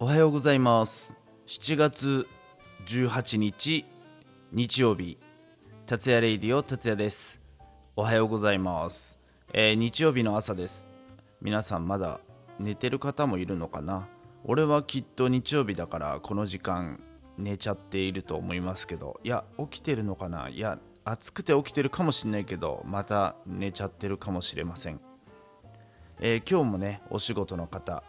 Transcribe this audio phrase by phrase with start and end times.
[0.00, 1.14] おはようございます。
[1.46, 2.26] 7月
[2.88, 3.84] 18日
[4.50, 5.18] 日曜日。
[5.86, 7.40] 達也レイディオ達也です。
[7.94, 9.20] おはようございます、
[9.52, 10.88] えー日曜日の朝です。
[11.40, 12.18] 皆さんまだ
[12.58, 14.08] 寝てる方もいるのかな？
[14.44, 17.00] 俺はきっと日曜日だからこの時間
[17.38, 19.20] 寝ちゃっていると思いますけど。
[19.22, 20.48] いや起きてるのかな？
[20.48, 25.00] いや暑くて起きてるかもしれないけどまた寝ちゃってるかもしれません、
[26.18, 28.02] えー今日もねお仕事の方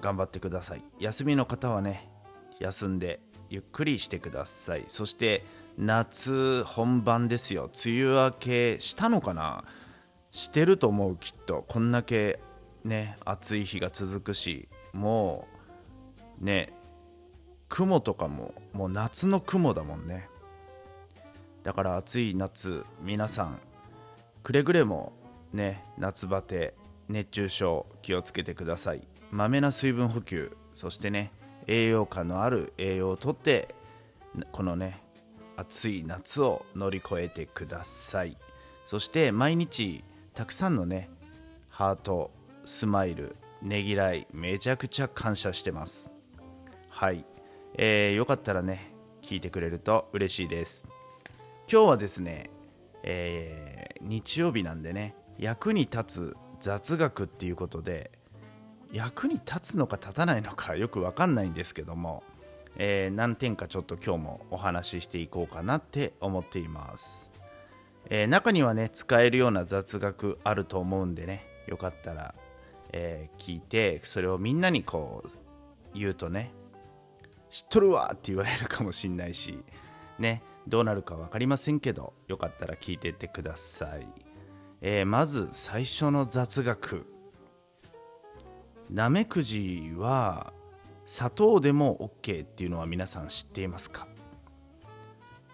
[0.00, 0.82] 頑張ってください。
[0.98, 2.08] 休みの方はね
[2.58, 4.84] 休んでゆっくりしてください。
[4.86, 5.44] そして
[5.78, 7.70] 夏本番ですよ。
[7.84, 9.64] 梅雨明けしたのかな？
[10.30, 11.64] してると思うきっと。
[11.68, 12.40] こんだけ
[12.84, 15.48] ね暑い日が続くしも
[16.40, 16.72] うね
[17.68, 20.28] 雲とかももう夏の雲だもんね。
[21.62, 23.58] だから暑い夏皆さん
[24.42, 25.12] くれぐれも
[25.52, 26.74] ね夏バテ
[27.08, 29.06] 熱中症気をつけてください。
[29.30, 31.32] まめな水分補給そしてね
[31.66, 33.74] 栄養価のある栄養をとって
[34.52, 35.02] このね
[35.56, 38.36] 暑い夏を乗り越えてください。
[38.84, 41.08] そして毎日たくさんのね
[41.70, 42.30] ハート
[42.64, 46.10] スマイルねぎらいめちゃくちゃ感謝してます。
[46.88, 47.24] はい、
[47.74, 50.86] えーよかったらね聞いてくれると嬉しいです。
[51.70, 52.50] 今日はですね、
[53.02, 58.10] えー日曜日なんでね役に立つ雑学っていうことで
[58.92, 62.22] 役に立つのか立たないのかよくわかんないんですけども、
[62.76, 67.32] えー何点かちょっと今日もお話ししていこうかなって思っています、
[68.08, 72.34] えー中にはね使えるような雑学あると思うんでねよかったら、
[72.92, 76.52] えー聞いてそれをみんなにこう言うとね
[77.50, 79.58] 知っとるわって言われるかもしんないし
[80.18, 84.06] ねどうなるか分かりませんけどよかったら聞いてってください、
[84.80, 87.15] えまず最初の雑学。
[88.90, 90.52] なめくじは
[91.06, 94.06] 砂糖でも OK っていうのは皆さん知っていますか？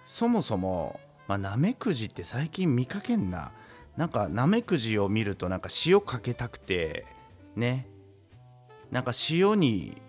[0.05, 3.53] そもそも、まあ、なめくじって最近見かけんな。
[3.97, 7.05] なんかなめくじを見るとなんか塩かけたくて
[7.57, 7.87] ね。
[8.91, 10.01] なんか塩に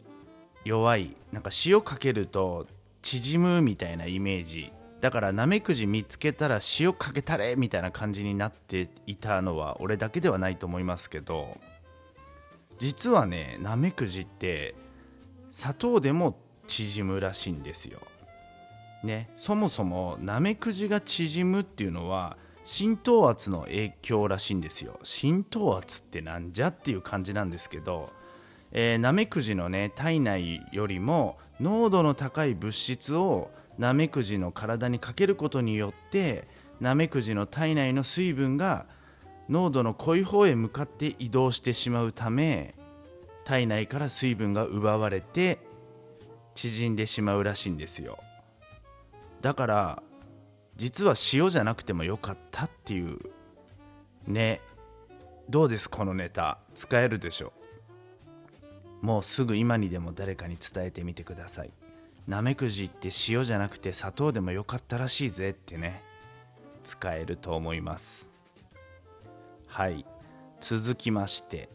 [0.65, 1.15] 弱い。
[1.31, 2.67] なんか塩かけると
[3.01, 4.71] 縮むみたいなイメージ。
[5.01, 11.57] だからなめくじ見つけたら塩かけたれみたいな感じになっていたのは俺だけではないと思いますけど。
[12.83, 14.75] 実はねなめくじって
[15.53, 18.01] 砂糖でも縮むらしいんですよ。
[19.05, 22.35] ね、そもそもなめくじが縮むっていうのは
[22.65, 24.99] 浸透圧の影響らしいんですよ。
[25.01, 28.09] 浸透圧ってなんじゃっていう感じなんですけど、
[28.73, 36.49] えーなめくじのね体内よりも濃度の高い物質をなめくじの体にかけることによって
[36.81, 38.87] なめくじの体内の水分が
[39.49, 42.75] 濃度の濃い方へ向かって移動してしまうため
[43.45, 45.59] 体内から水分が奪われて
[46.55, 48.19] 縮んでしまうらしいんですよ。
[49.41, 50.03] だから
[50.75, 53.19] 実は塩じゃなくてもよかったっていう。
[54.25, 54.61] ね。
[55.49, 55.89] どうです？
[55.89, 56.57] このネタ。
[56.73, 57.51] 使えるでしょ？
[59.01, 61.71] うもうすぐ今にでも誰かに伝えてみてください。
[62.27, 66.01] なめくじって塩じゃなくて砂糖でもよかったらしいぜってね。
[66.83, 68.31] 使えると思います。
[69.73, 70.05] はい。
[70.61, 71.67] 続きまして、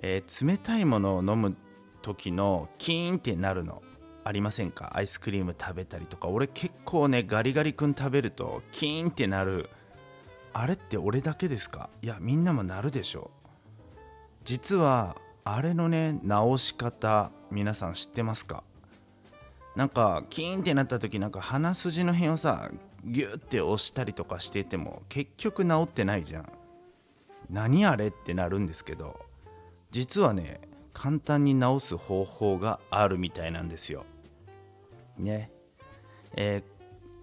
[0.00, 1.56] えー冷たいものを飲む
[2.02, 3.82] 時のキーンってなるの
[4.24, 4.92] ありませんか？
[4.94, 6.28] アイスクリーム食べたりとか。
[6.28, 9.70] 俺結構ねガリガリ君食べるとキーンってなる。
[10.52, 11.88] あれって俺だけですか？
[12.02, 13.48] いやみんなもなるでしょう。
[14.44, 18.64] 実はあれのね直し方皆さん知ってますか？
[19.76, 22.70] なんかキーンってなった時なんか鼻筋の辺をさ
[23.04, 26.52] ギューって押したりとかしてても結局治ってないじゃん。
[27.50, 29.20] 何あれってなるんですけど
[29.90, 30.62] 実はね
[30.94, 34.04] 簡単に治す方法があるみたいなんですよ。
[35.18, 35.50] ね。
[36.36, 36.74] えー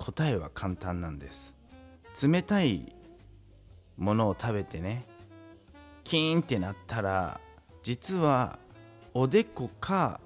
[0.01, 1.55] 答えは簡単なんです。
[2.23, 2.95] 冷たい
[3.97, 5.05] ものを食べてね
[6.03, 7.39] キーンってなったら
[7.83, 8.57] 実は
[9.13, 10.19] おでこか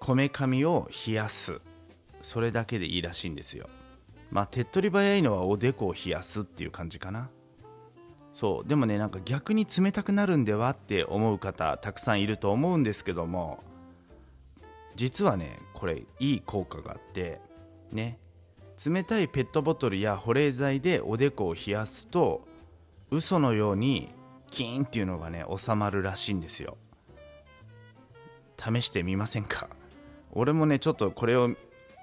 [0.00, 1.60] こめかみを冷やす。
[2.20, 3.68] それだけでいいらしいんですよ。
[4.30, 7.30] まあ手っ取り早いのはおでこを冷やすっていう感じかな。
[8.32, 8.68] そう。
[8.68, 13.62] でもねなんか逆に冷たくなるんではって思う方たくさんいると思うんですけども
[14.94, 17.40] 実はねこれいい効果があって
[17.92, 18.18] ね。
[18.82, 22.46] 冷たいペットボトルや保冷剤でおでこを冷やすと
[23.10, 24.14] 嘘のように
[24.50, 26.78] キーンっていうのがね収まるらしいんですよ。
[28.56, 29.68] 試してみませんか？
[30.32, 31.50] 俺もねちょっとこれを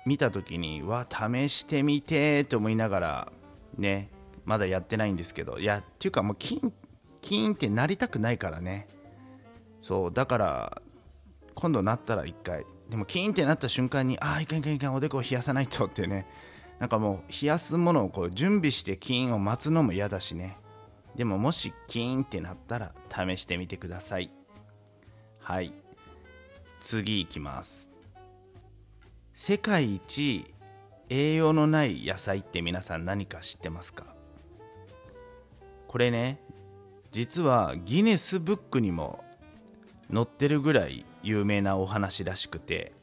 [0.08, 3.32] 見た時にわ試してみてーと思いながら
[3.78, 4.10] ね
[4.46, 6.74] まだやってないんですけどいやっていうかもうキーン
[7.22, 8.88] キンってなりたくないからね。
[9.82, 10.82] そうだから
[11.56, 12.66] 今度なったら1回。
[12.90, 16.26] でもキーンってなった瞬間にああいかんいかんいかんおでこを冷やさないとってね。
[16.80, 20.56] なんかもう冷やすものをこう準備してキンを待つのも嫌だしね。
[21.16, 24.32] でももしキーンってなったら試してみてください。
[25.40, 25.74] はい。
[26.80, 27.97] 次いきます。
[29.40, 30.52] 世界一
[31.10, 34.04] 栄養のない野菜って皆さん何か知ってますか？
[35.88, 36.40] これね
[37.12, 39.24] 実はギネスブックにも
[40.12, 42.94] 載ってるぐらい有名なお話らしくて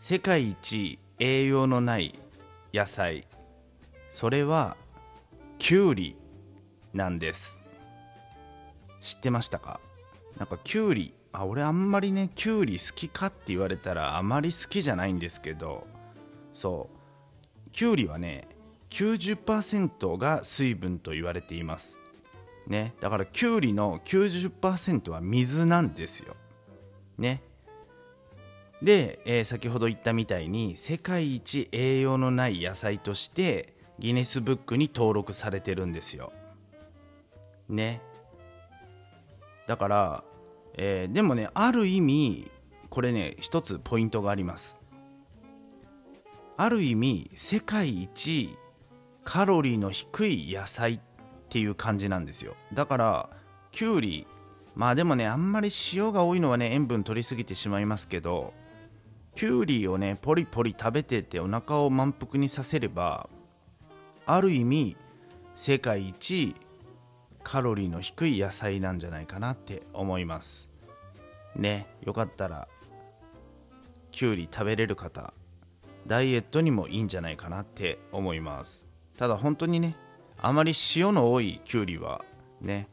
[0.00, 2.14] 世界一栄養のない
[2.74, 3.26] 野菜
[4.12, 4.76] それは
[5.58, 6.14] きゅうり
[6.92, 7.62] なんです。
[9.00, 9.80] 知ってましたか？
[10.38, 15.86] なんかきゅうりあ俺あんまりねきゅうり好きかって言われたらあまり好きじゃないんですけど。
[16.52, 16.88] そ
[17.66, 17.70] う。
[17.70, 18.46] きゅうりはね
[18.90, 21.98] 90%が水分と言われています。
[22.68, 22.94] ね。
[23.00, 26.36] だからきゅうりの90%は水なんですよ。
[27.18, 27.42] ね。
[28.82, 36.32] で、えー、先ほど言ったみたいに世界一栄養のない野菜としてギネスブックに登録されてるんですよ。
[37.68, 38.00] ね。
[39.66, 40.24] だから、
[40.74, 42.50] えー、でもねある意味
[42.90, 44.80] これね一つポイントがあります。
[46.56, 48.56] ある意味世界一
[49.24, 51.00] カロリーの低い野菜っ
[51.48, 52.54] ていう感じなんですよ。
[52.72, 53.30] だから
[53.72, 54.26] きゅうり
[54.76, 58.52] まあでもねあんまり塩が多いのはね塩分取りすぎてしまいますけど
[59.34, 63.28] きゅうりをねポリポリ食べててお腹を満腹にさせれば
[64.26, 64.96] ある意味
[65.56, 66.54] 世界一
[67.44, 70.68] カロリーの低い野菜なんじゃないかなって思います。
[71.54, 72.66] ねよかったら
[74.10, 75.32] きゅうり食べれる方
[76.06, 78.86] ダイエットにもいいんじゃないかなって思います。
[79.16, 79.96] ただ本当にね
[80.40, 82.24] あまり塩の多いきゅうりは
[82.60, 82.88] ね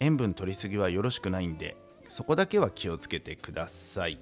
[0.00, 1.76] 塩分取りすぎはよろしくないんで
[2.08, 4.18] そこだけは気をつけてください。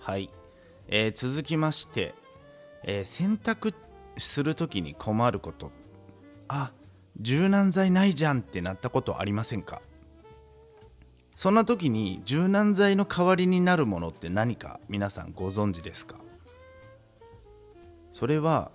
[0.00, 0.30] はい、
[0.88, 2.14] えー、続きまして、
[2.82, 3.74] えー、洗濯
[4.18, 5.70] する時に困ること。
[6.48, 6.72] あ
[7.20, 9.80] 柔軟剤ないじゃんってなったことありませんか？
[11.36, 16.16] そんな時に柔軟剤の代わりになるものって何か皆さんご存知ですか？
[18.12, 18.70] それは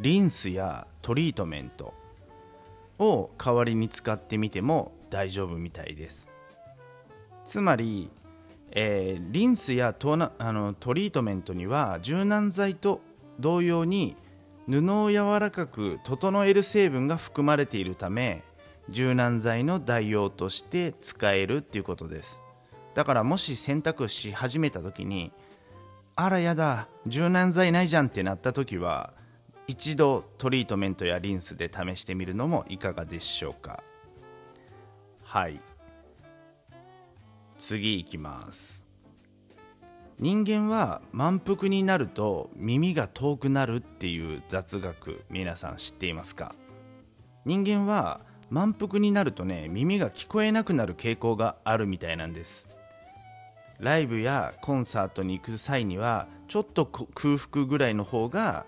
[0.00, 1.94] リンスやトリートメント
[2.98, 6.28] を代わりに使ってみても大丈夫みたいです。
[7.46, 8.10] つまり、
[8.72, 13.00] えー、リンスやトあのトリートメントには柔軟剤と
[13.40, 14.16] 同様に
[14.70, 18.44] 布を柔らかく整える成分が含まれているため
[18.88, 22.40] 柔軟剤の代用として使えるっていうことです。
[22.94, 25.32] だからもし洗濯し始めた時に
[26.14, 29.12] あらやだ柔軟剤ないじゃんってなった時は
[29.66, 33.82] 一度トリートメントやリンスで試してみるのもいかがでしょうか。
[35.24, 35.60] はい。
[37.58, 38.89] 次いきます。
[40.20, 46.54] 人間は満腹になると耳が遠くなるっていう雑学皆さん知っていますか？
[47.46, 48.20] 人間は
[48.50, 52.68] 満腹になるとね耳が聞こえなくなる傾向があるみたいなんです。
[53.78, 58.66] ライブやコンサートに行く際にはちょっと空腹ぐらいの方が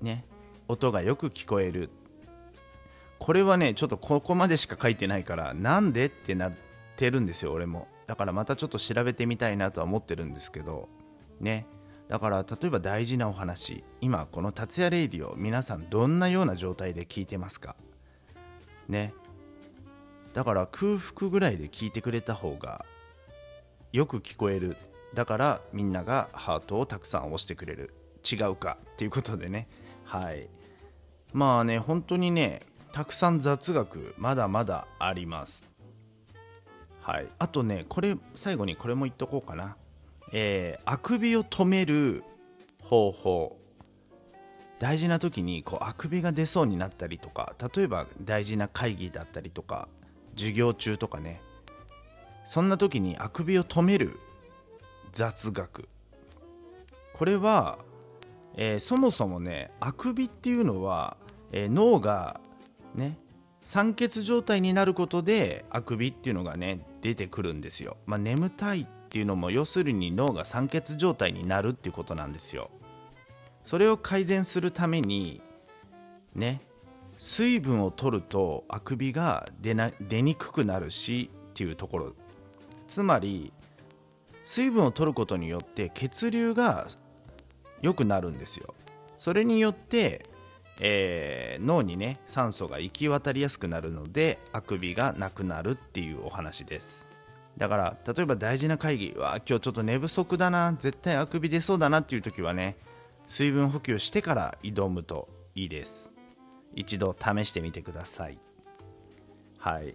[0.00, 0.24] ね
[0.68, 1.90] 音がよく聞こえる。
[3.18, 6.52] これはねちょっとここまでしか書いてないからなんでってなっ
[6.96, 7.88] てるんですよ俺も。
[8.06, 10.88] だからまたちょっと調べてみたいなとは思ってるんですけど
[11.40, 11.66] ね。
[12.08, 13.82] だから例えば大事なお話。
[14.00, 17.76] 今この達也レイディオ皆さんどんなような状態で聞いてますか？
[18.88, 19.14] ね。
[20.34, 22.84] だから空腹ぐらいで聞いてくれた方が
[23.92, 24.76] よく聞こえる。
[25.14, 27.94] だからみんながハートをたくさん押してくれる。
[28.30, 28.76] 違うか？
[28.92, 29.68] っていうことでね。
[30.04, 30.50] はい。
[31.32, 35.64] まあね本当にねたくさん雑学まだまだあります。
[37.04, 39.76] はい、あとねこれ最後にこれも言っとこうかな、
[40.32, 42.24] えー、あくびを止める
[42.82, 43.58] 方法。
[44.80, 49.88] 大事な時にこうあくびが出そうになったりとか例えば大事な会議だったりとか
[50.34, 51.40] 授業中とかね。
[52.46, 54.18] そんな時にあくびを止める
[55.12, 55.88] 雑学。
[57.14, 57.78] これは、
[58.56, 61.16] えー、そもそもねあくびっていうのは、
[61.52, 62.40] えー、脳が
[62.94, 63.18] ね
[63.62, 72.70] 酸欠状態になることであくびっていうのがね出てくるんですよ、まあ、眠たいっていうのも要するに脳が酸欠状態になるっていうことなんですよ。
[73.62, 75.42] それを改善するために
[76.34, 76.62] ね
[77.18, 82.12] 水分を取るとあくびが出な出にくくなるしっていうところ。
[82.88, 83.52] つまり
[84.42, 86.88] 水分を取ることによって血流が
[87.82, 88.74] 良くなるんですよ。
[89.18, 90.24] それによって
[90.80, 97.08] えー、脳にね酸素が行き渡りやすくなるのであくびがなくなるっていうお話です。
[97.56, 102.76] だから例えば大事な会議は今日ちょっと寝不足だな絶対あくび出そうだなっていう時はね
[103.26, 106.12] 水分補給してから挑むといいです。
[106.74, 108.38] 一度試してみてください。
[109.58, 109.94] はい。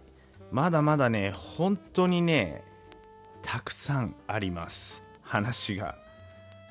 [0.50, 2.64] まだまだね本当にね
[3.42, 5.04] たくさんあります。
[5.22, 6.09] 話が。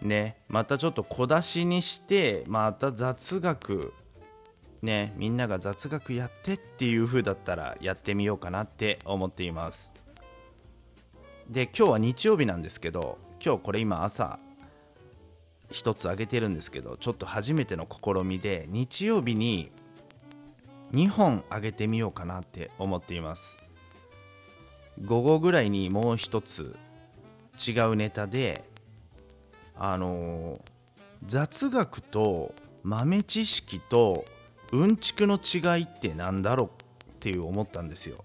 [0.01, 3.93] ねまたちょっと小出しにしてまた雑学
[4.81, 9.93] ねみんなが雑学やってっていう風だったらやってみようかなって思っています。
[11.49, 14.39] で今日は日曜日なんですけど今日これ今朝
[15.71, 19.71] 一つあげてるんですけどちょっと初めての試みで日曜日に
[20.93, 23.57] 2本あげてみようかなって思っています。
[25.05, 26.75] 午後ぐらいにもう一つ
[27.67, 28.63] 違うネタで
[29.79, 30.59] あの
[31.25, 34.25] 雑学と豆知識と
[34.71, 38.23] うんちくの違いってなんだろうっていう思ったんですよ。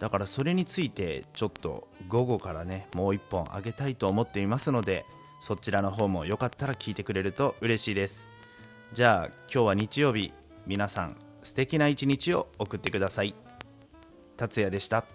[0.00, 5.06] だからそれについてちょっと午後からねもう一本あげたいと思っていますので
[5.40, 8.28] そちらの方もよかったら聞いてくれると嬉しいです。
[8.92, 10.32] じゃあ今日は日曜日
[10.66, 13.34] 皆さん素敵な一日を送ってください。
[14.36, 15.13] 達也でした。